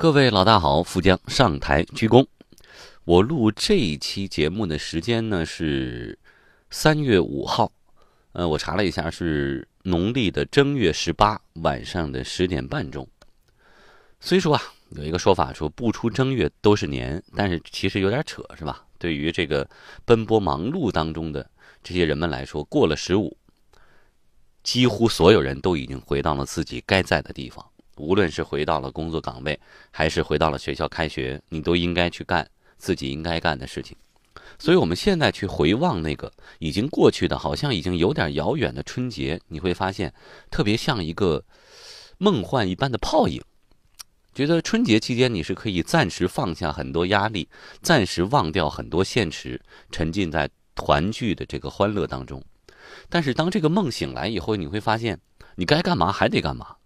[0.00, 2.26] 各位老大好，富江上台鞠躬。
[3.04, 6.18] 我录这一期节目的时间呢是
[6.70, 7.70] 三月五号，
[8.32, 13.06] 呃，我查了一下是农历的正月十八晚上的十点半钟。
[14.20, 18.86] 虽说啊有一个说法说不出正月都是年，但是其实有点扯是吧？
[18.96, 19.68] 对于这个
[20.06, 21.46] 奔波忙碌当中的
[21.84, 23.36] 这些人们来说，过了十五，
[24.62, 27.69] 几乎所有人都已经回到了自己该在的地方。
[28.00, 29.58] 无论是回到了工作岗位，
[29.90, 33.96] 还是回到了学校开学，你都应该去干自己应该干的事情。
[34.58, 40.12] 所以，我们现在去回望那个已经过去的，好像已经有点遥远的春节，你会发现
[40.50, 41.44] 特别像一个
[42.18, 43.42] 梦幻一般的泡影。
[44.34, 47.48] 觉得春节期间你是可以暂时放下很多压力，
[47.82, 49.60] 暂时忘掉很多现实，
[49.90, 52.42] 沉浸在团聚的这个欢乐当中。
[53.08, 55.18] 但是，当这个梦醒来以后，你会发现
[55.56, 56.76] 你该干嘛还得干嘛。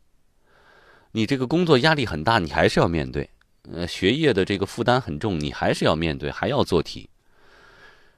[1.16, 3.24] 你这个工作压力很大，你还是要面对；
[3.70, 7.08] 呃，学业的这个负担很重，你还是要面对，还要做题。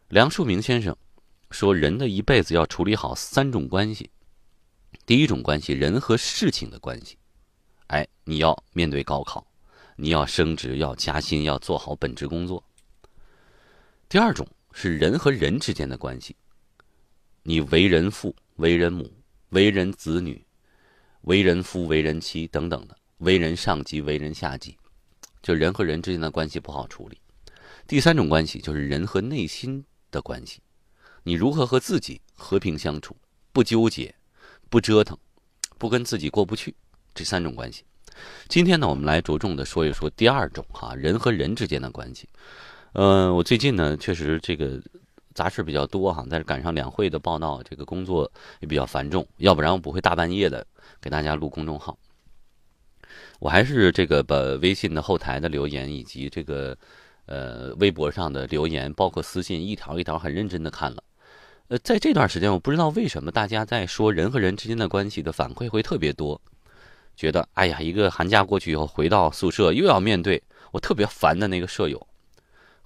[0.09, 0.97] 梁漱溟先生
[1.51, 4.09] 说，人的一辈子要处理好三种关系。
[5.05, 7.19] 第一种关系，人和事情的关系，
[7.89, 9.47] 哎，你要面对高考，
[9.97, 12.65] 你要升职，要加薪，要做好本职工作。
[14.09, 16.35] 第二种是人和人之间的关系，
[17.43, 19.13] 你为人父、为人母、
[19.51, 20.46] 为人子女。
[21.27, 24.77] 为人夫、为人妻等等的，为人上级、为人下级，
[25.43, 27.21] 就人和人之间的关系不好处理。
[27.85, 30.61] 第三种关系就是人和内心的关系，
[31.25, 33.17] 你如何和自己和平相处，
[33.53, 34.15] 不纠结，
[34.71, 35.19] 不折腾，
[35.79, 36.73] 不跟自己过不去，
[37.13, 37.83] 这三种关系。
[38.49, 42.29] 今天呢，我们来着重的说一说第二种哈，人和人之间的关系。
[42.93, 44.81] 呃，我最近呢，确实这个。
[45.37, 48.29] 杂事比较多哈，但是赶上两会的报道，这个工作
[48.61, 50.67] 也比较繁重，要不然我不会大半夜的
[50.99, 51.97] 给大家录公众号。
[53.39, 56.75] 我还是这个把微信的后台的留言以及这个
[57.27, 61.05] 呃微博上的留言，包括私信，一条一条很认真的看了。
[61.69, 66.41] 呃，在这段时间，我不知道为什么大家在说人和人之间的关系的反馈会特别多，
[67.15, 72.07] 觉得哎呀，一个寒假过去以后回到宿舍又要面对我特别烦的那个舍友。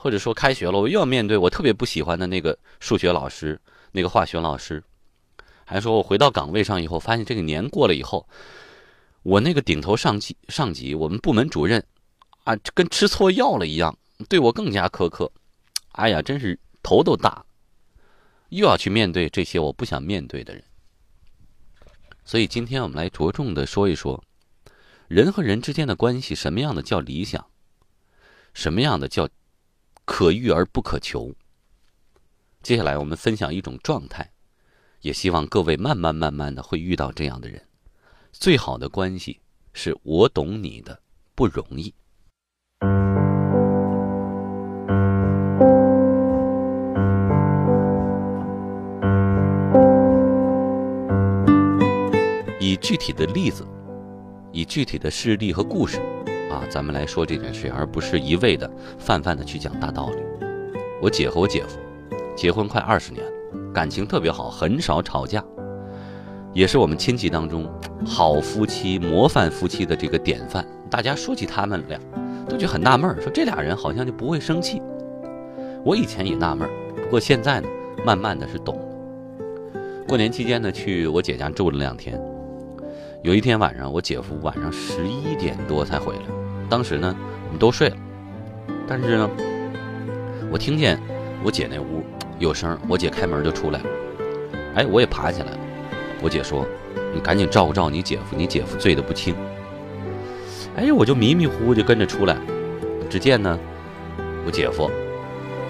[0.03, 3.61] 或者说开学了，我又要面对我特别不喜欢的那个数学老师、
[3.93, 4.83] 那个化学老师，
[5.66, 8.27] 还说我回到岗位上以后，发现这个年过了以后，
[9.22, 11.84] 我那个顶头上级、上级，我们部门主任，
[12.44, 13.94] 啊，跟吃错药了一样，
[14.27, 15.31] 对我更加苛刻。
[15.93, 17.44] 哎呀，真是头都大，
[18.49, 20.65] 又要去面对这些我不想面对的人。
[22.25, 24.25] 所以今天我们来着重的说一说，
[25.09, 27.44] 人和人之间的关系，什么样的叫理想，
[28.55, 29.28] 什么样的叫。
[30.10, 31.32] 可遇而不可求。
[32.65, 34.32] 接下来我们分享一种状态，
[35.03, 37.62] 也希望各位慢慢慢慢的会遇到这样的人。
[38.32, 39.38] 最好的关系
[39.72, 41.00] 是我懂你的
[41.37, 41.94] 不容易。
[52.59, 53.65] 以具体的例子，
[54.50, 56.00] 以具体的事例和故事。
[56.50, 58.69] 啊，咱们来说这件事，而不是一味的
[58.99, 60.16] 泛泛的去讲大道理。
[61.00, 61.78] 我姐和我姐夫
[62.37, 65.43] 结婚快二十年了，感情特别好，很少吵架，
[66.53, 67.66] 也是我们亲戚当中
[68.05, 70.66] 好夫妻、模范夫妻的这个典范。
[70.91, 72.00] 大家说起他们俩，
[72.49, 74.82] 都觉得很纳闷说这俩人好像就不会生气。
[75.84, 77.69] 我以前也纳闷不过现在呢，
[78.05, 78.84] 慢慢的是懂了。
[80.09, 82.21] 过年期间呢，去我姐家住了两天。
[83.22, 86.39] 有一天晚上，我姐夫晚上十一点多才回来。
[86.70, 87.14] 当时呢，
[87.47, 87.97] 我们都睡了，
[88.86, 89.28] 但是呢，
[90.53, 90.97] 我听见
[91.42, 92.04] 我姐那屋
[92.38, 93.86] 有声，我姐开门就出来了。
[94.76, 95.58] 哎，我也爬起来了。
[96.22, 96.64] 我姐说
[97.12, 99.34] ：“你赶紧照顾照顾你姐夫，你姐夫醉得不轻。”
[100.76, 102.36] 哎，我就迷迷糊糊就跟着出来。
[103.10, 103.58] 只见呢，
[104.47, 104.88] 我姐夫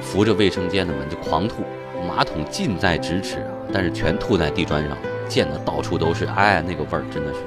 [0.02, 1.62] 扶着卫生间的门就狂吐，
[2.06, 6.26] 马桶近在咫尺啊，但是全吐在地砖上，溅得到处都是。
[6.26, 7.40] 哎，那个味儿真的是。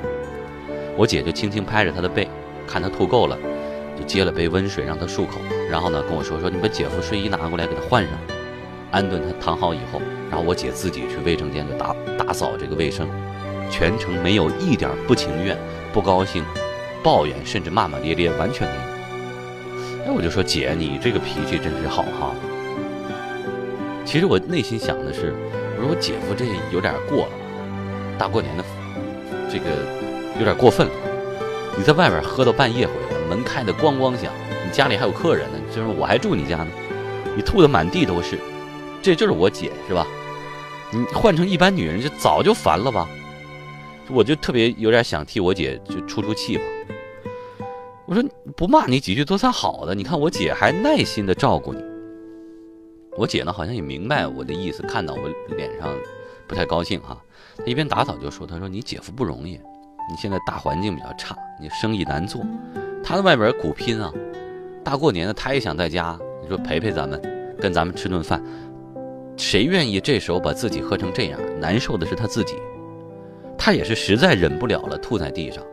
[0.97, 2.27] 我姐就轻轻拍着他的背。
[2.67, 3.37] 看他吐够了，
[3.97, 5.39] 就接了杯温水让他漱口，
[5.69, 8.13] 然后呢跟我说说你把姐夫睡衣拿过来给他换上，
[8.91, 13.07] 安顿他躺好以后，然后我姐自己去卫生间就打打扫这个卫生，
[13.69, 15.57] 全程没有一点不情愿、
[15.91, 16.43] 不高兴、
[17.03, 18.81] 抱怨，甚至骂骂咧咧，完全没有。
[20.05, 22.35] 哎，我就说姐，你这个脾气真是好哈。
[24.05, 25.33] 其实我内心想的是，
[25.77, 27.31] 我说我姐夫这有点过了，
[28.17, 28.63] 大过年的，
[29.49, 29.65] 这个
[30.37, 30.93] 有点过分了。
[31.77, 34.31] 你在外边喝到半夜回来，门开的咣咣响，
[34.65, 36.67] 你家里还有客人呢，就是我还住你家呢，
[37.35, 38.37] 你吐的满地都是，
[39.01, 40.05] 这就是我姐是吧？
[40.91, 43.09] 你换成一般女人就早就烦了吧？
[44.09, 46.63] 我就特别有点想替我姐就出出气吧。
[48.05, 48.23] 我说
[48.55, 51.81] 不骂你几句都算好的，你看我姐还耐心的照顾你。
[53.17, 55.89] 我姐呢好像也明白我的意思，看到我脸上
[56.47, 57.17] 不太高兴哈，
[57.57, 59.59] 她一边打扫就说：“她说你姐夫不容易，
[60.09, 62.41] 你现在大环境比较差，你生意难做，
[63.03, 64.11] 他在外边也苦拼啊，
[64.83, 67.21] 大过年的他也想在家，你说陪陪咱们，
[67.59, 68.43] 跟咱们吃顿饭，
[69.37, 71.39] 谁愿意这时候把自己喝成这样？
[71.59, 72.55] 难受的是他自己，
[73.57, 75.63] 他也是实在忍不了了，吐在地上。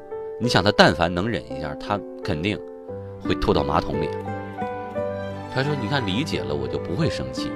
[0.40, 2.58] 你想他但凡能忍一下，他肯定
[3.20, 4.08] 会吐到马桶里。”
[5.52, 7.50] 他说：“你看，理解了，我就不会生气。”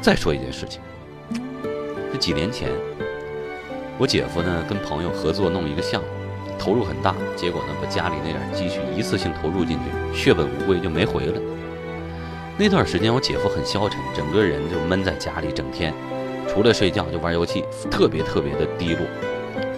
[0.00, 0.80] 再说一件事情，
[2.10, 2.70] 是几年前，
[3.98, 6.06] 我姐夫呢跟朋友合作弄一个项目，
[6.56, 11.40] 投入很大，结果呢把家里那点积蓄一次性投入进去，血本无归就没回来。
[12.56, 15.92] 那段时间我姐夫很消沉，整个人就闷在家里，整天
[16.48, 19.04] 除了睡觉就玩游戏，特别特别的低落。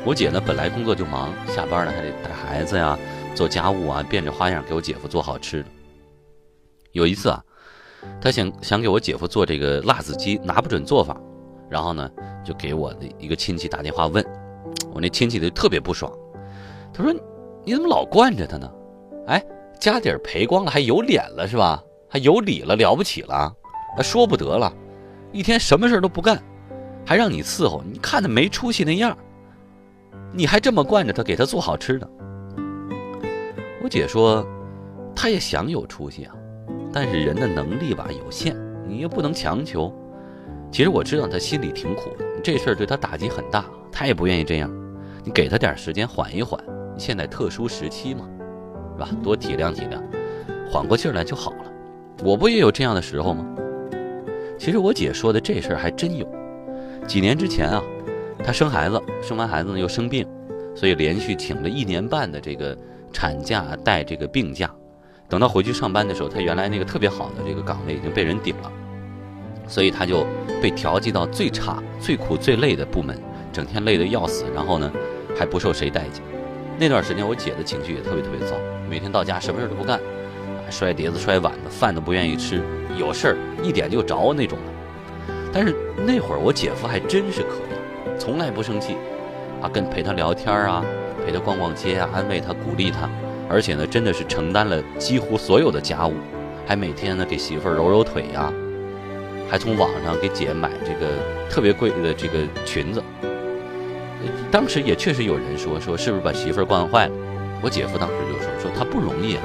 [0.05, 2.99] 我姐呢本来工作就忙，下班了还得带孩子呀。
[3.33, 5.69] 做家务啊，变着花样给我姐夫做好吃的。
[6.93, 7.43] 有一次啊，
[8.21, 11.17] 他想想给我姐夫做这个辣子鸡，拿不准做法，
[11.71, 12.11] 然后呢，
[12.45, 14.25] 就给我的一个亲戚打电话问，
[14.93, 16.13] 我那亲戚就特别不爽，
[16.93, 17.15] 他说
[17.65, 18.69] ：“你怎么老惯着他呢？
[19.29, 19.45] 哎，
[19.79, 21.81] 家底儿赔光了还有脸了是吧？
[22.09, 23.55] 还有理了了不起了？
[23.97, 24.73] 还说不得了，
[25.33, 26.43] 一天什么事都不干，
[27.07, 29.17] 还让你伺候，你看他没出息那样，
[30.33, 32.11] 你还这么惯着他，给他做好吃的。”
[33.83, 34.45] 我姐说，
[35.15, 36.35] 他也想有出息啊，
[36.93, 38.57] 但是人的能力吧有限，
[38.87, 39.95] 你又不能强求。
[40.71, 44.71] 其实我知道她心里挺苦的，这事儿对她打击很大，她也不愿意这样。
[45.25, 46.63] 你给她点时间缓一缓，
[46.97, 48.29] 现在特殊时期嘛，
[48.97, 49.09] 是吧？
[49.23, 50.01] 多体谅体谅，
[50.71, 51.65] 缓过劲来就好了。
[52.25, 53.45] 我不也有这样的时候吗？
[54.59, 56.27] 其实我姐说的这事儿还真有。
[57.07, 57.83] 几年之前啊，
[58.45, 60.27] 她生孩子，生完孩子呢又生病，
[60.75, 62.77] 所以连续请了一年半的这个。
[63.13, 64.73] 产假带这个病假，
[65.29, 68.71] 等到回去上班的时候，她原来那个特别好的这个岗位已经被人顶了，
[69.71, 70.27] 所以他就
[70.61, 73.17] 被调剂到最差、最苦、最累的部门，
[73.53, 74.91] 整天累得要死，然后呢
[75.35, 76.23] 还不受谁待见。
[76.77, 78.57] 那段时间我姐的情绪也特别特别糟，
[78.91, 80.01] 每天到家什么事都不干，
[80.69, 82.61] 摔碟子、摔碗的，饭都不愿意吃，
[82.99, 85.35] 有事儿一点就着那种的。
[85.53, 85.75] 但是
[86.05, 88.97] 那会儿我姐夫还真是可以，从来不生气，
[89.63, 90.85] 啊，跟陪他聊天啊。
[91.27, 93.07] 陪他逛逛街啊，安慰他，鼓励他，
[93.47, 96.15] 而且呢，真的是承担了几乎所有的家务，
[96.67, 98.51] 还每天呢给媳妇儿揉揉腿呀，
[99.51, 101.13] 还从网上给姐买这个
[101.51, 103.03] 特别贵的这个裙子。
[104.51, 107.13] 当时也确实有人说说是不是把媳妇儿惯坏了？
[107.63, 109.43] 我姐夫当时就说说他不容易啊，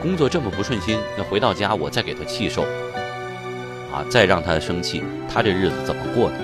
[0.00, 2.62] 工作这么不顺心，那回到家我再给他气受，
[3.92, 6.38] 啊，再让他生气，他这日子怎么过呢？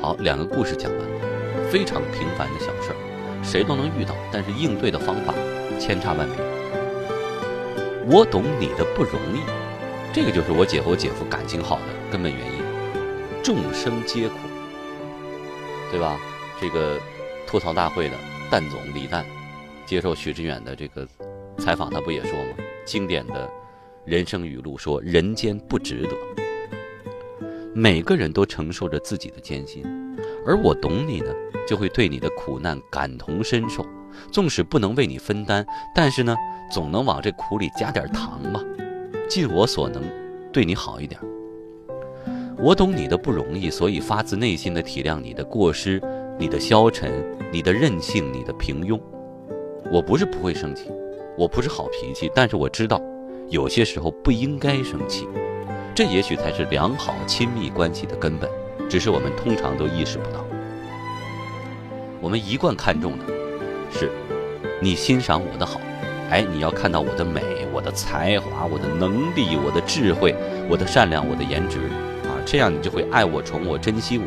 [0.00, 1.06] 好，两个故事讲完了。
[1.70, 2.96] 非常平凡的小事儿，
[3.42, 5.32] 谁都能遇到，但是应对的方法
[5.78, 6.36] 千差万别。
[8.06, 9.40] 我懂你的不容易，
[10.12, 12.62] 这个就是我姐和我姐夫感情好的根本原因。
[13.42, 14.34] 众生皆苦，
[15.90, 16.20] 对吧？
[16.60, 17.00] 这个
[17.46, 18.16] 吐槽大会的
[18.50, 19.24] 蛋总李诞
[19.86, 21.08] 接受许知远的这个
[21.58, 22.50] 采访，他不也说吗？
[22.84, 23.50] 经典的
[24.04, 26.10] 人生语录说：“人间不值得。”
[27.74, 29.82] 每个人都承受着自己的艰辛，
[30.46, 31.32] 而我懂你呢。
[31.64, 33.86] 就会对你的苦难感同身受，
[34.32, 35.64] 纵使不能为你分担，
[35.94, 36.36] 但是呢，
[36.72, 38.60] 总能往这苦里加点糖吧，
[39.28, 40.02] 尽我所能，
[40.52, 41.20] 对你好一点。
[42.58, 46.00] 我懂你的不容易，所以发自内心的体谅你的过失、
[46.38, 47.10] 你的消沉、
[47.50, 49.00] 你的任性、你的平庸。
[49.90, 50.90] 我不是不会生气，
[51.36, 53.00] 我不是好脾气，但是我知道，
[53.48, 55.26] 有些时候不应该生气，
[55.94, 58.48] 这也许才是良好亲密关系的根本，
[58.88, 60.44] 只是我们通常都意识不到。
[62.20, 63.24] 我们一贯看重的
[63.90, 64.10] 是，
[64.80, 65.80] 你欣赏我的好，
[66.30, 70.34] 哎，你要看到我的美、我的才华、我的能力、我的智慧、
[70.68, 71.78] 我的善良、我的颜值，
[72.24, 74.24] 啊，这样你就会爱我、宠我、珍惜我。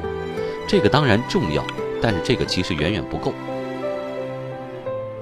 [0.68, 1.64] 这个当然重要，
[2.02, 3.32] 但是这个其实远远不够。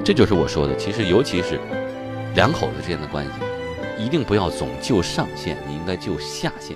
[0.03, 1.59] 这就是我说的，其实尤其是
[2.35, 3.31] 两口子之间的关系，
[4.03, 6.75] 一定不要总救上限，你应该救下限。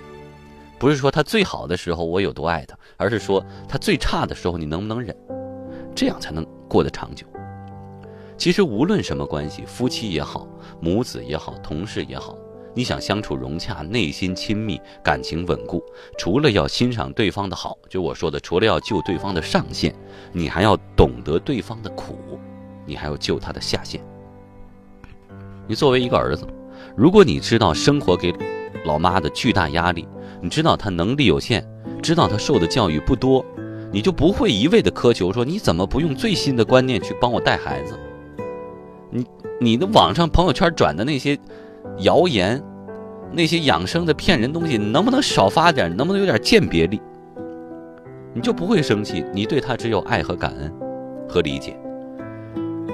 [0.78, 5.16] 不是说他最好的时候我有多爱他，而是说他最差的时候你能不能忍。
[5.96, 7.26] 这样才能过得长久。
[8.38, 10.48] 其实无论什么关系，夫妻也好，
[10.80, 12.38] 母子也好，同事也好，
[12.76, 15.84] 你想相处融洽，内心亲密，感情稳固，
[16.20, 19.94] 除了要欣赏对方的好，就我说的，除了要救对方的上限，
[20.32, 22.16] 你还要懂得对方的苦，
[22.86, 24.00] 你还要救他的下限。
[25.68, 26.48] 你作为一个儿子，
[26.96, 28.32] 如果你知道生活给
[28.86, 30.08] 老妈的巨大压力，
[30.42, 31.68] 你知道她能力有限，
[32.04, 33.44] 知道她受的教育不多。
[33.92, 37.98] 你就不会一味的苛求说你怎么不用最新的观念去帮我带孩子？
[39.60, 41.38] 你的网上朋友圈转的那些
[42.00, 42.62] 谣言，
[43.32, 45.90] 那些养生的骗人东西，能不能少发点？
[45.98, 47.02] 能不能有点鉴别力？
[48.36, 50.72] 你就不会生气，你对他只有爱和感恩
[51.28, 51.76] 和理解。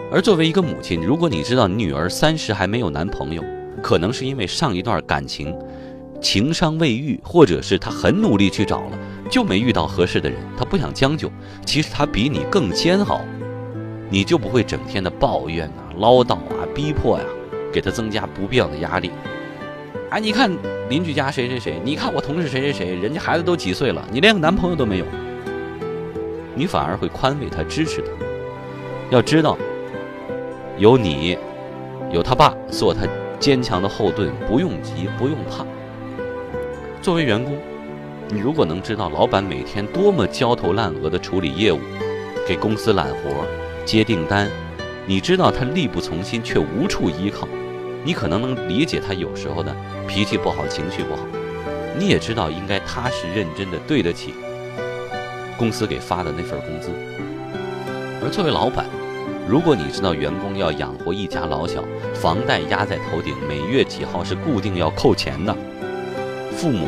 [0.10, 3.43] 而作为一个母亲，如果你知道女儿三十还没有男朋友，
[3.82, 5.53] 可能是因为上一段感情
[6.22, 8.98] 情伤未愈，或者是她很努力去找了，
[9.29, 11.29] 就没遇到合适的人，她不想将就。
[11.65, 13.20] 其实她比你更煎熬，
[14.10, 17.25] 你就不会整天的抱怨啊、唠叨啊、逼迫呀，
[17.71, 19.12] 给他增加不必要的压力。
[20.09, 20.51] 哎，你看
[20.89, 25.05] 邻居家谁谁谁，你看我同事谁谁谁，人家孩子都几岁了，你连个男朋友都没有，
[26.55, 28.07] 你反而会宽慰他、支持他。
[29.09, 29.57] 要知道。
[30.79, 31.38] 有你，
[32.12, 33.01] 有他爸做他
[33.39, 35.63] 坚强的后盾，不用急，不用怕。
[37.00, 37.55] 作为员工，
[38.29, 41.79] 你如果能知道老板每天多么焦头烂额的处理业务，
[42.47, 43.45] 给公司揽活、
[43.85, 44.50] 接订单，
[45.05, 47.48] 你知道他力不从心却无处依靠，
[48.05, 49.75] 你可能能理解他有时候的
[50.07, 51.27] 脾气不好、情绪不好。
[51.98, 54.33] 你也知道应该踏实认真的对得起
[55.57, 56.89] 公司给发的那份工资。
[58.24, 58.86] 而作为老板，
[59.48, 61.83] 如果你知道员工要养活一家老小，
[62.13, 65.53] 房贷压在头顶，每月几号是固定要扣钱的，
[66.55, 66.88] 父母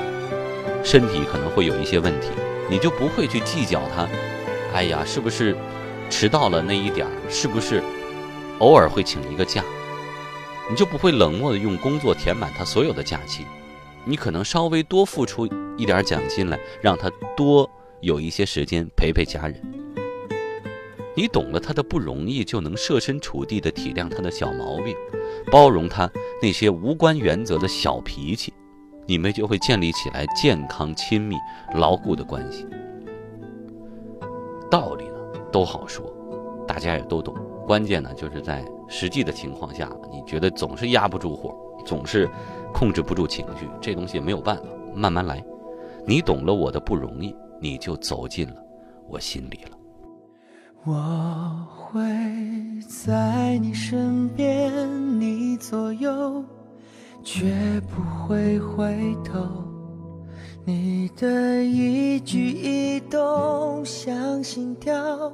[0.83, 2.29] 身体可能会有一些问题，
[2.69, 4.07] 你就不会去计较他，
[4.73, 5.55] 哎呀，是不是
[6.09, 7.83] 迟到了那一点儿，是不是
[8.59, 9.63] 偶尔会请一个假，
[10.69, 13.45] 你就不会冷漠的用工作填满他所有的假期，
[14.05, 15.45] 你可能稍微多付出
[15.77, 17.69] 一点奖金来，让他多
[18.01, 19.61] 有一些时间陪陪家人。
[21.17, 24.95] 你懂了他的不容易，就能设身处地的体谅他的小毛病，
[25.51, 26.09] 包容他
[26.41, 28.53] 那些无关原则的小脾气，
[29.05, 31.35] 你们就会建立起来健康、亲密、
[31.73, 32.65] 牢固的关系。
[34.69, 36.05] 道理呢都好说，
[36.67, 37.33] 大家也都懂，
[37.65, 41.55] 关键呢就是在实际的情况下，你觉得总是压不住火，
[41.85, 42.29] 总是
[42.73, 45.43] 控制不住情绪，这东西没有办法，慢慢来。
[46.05, 48.55] 你懂了我的不容易，你就走进了
[49.09, 49.77] 我心里了。
[50.83, 51.99] 我会
[52.87, 56.43] 在你身边，你左右，
[57.23, 59.39] 绝不会回头。
[60.63, 65.33] 你的一举一动像心跳，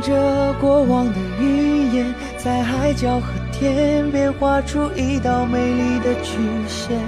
[0.00, 6.98] 着过往的云烟，在海角和天边画出一道美丽的曲线，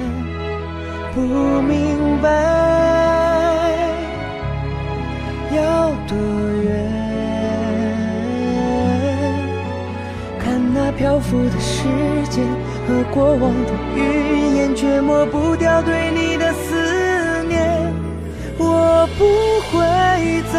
[1.15, 2.29] 不明白。
[5.55, 6.17] 要多
[6.63, 6.71] 远？
[10.39, 11.85] 看那漂浮的时
[12.31, 12.45] 间
[12.87, 17.93] 和过往的云烟，却抹不掉对你的思念。
[18.59, 19.25] 我不
[19.71, 19.79] 会
[20.53, 20.59] 走，